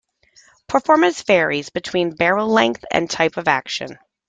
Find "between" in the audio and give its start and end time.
1.69-2.15